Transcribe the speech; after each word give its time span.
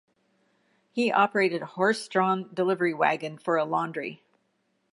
He 0.91 1.11
operated 1.11 1.61
a 1.61 1.67
horse-drawn 1.67 2.49
delivery 2.55 2.91
wagon 2.91 3.37
for 3.37 3.55
a 3.57 3.65
laundry. 3.65 4.23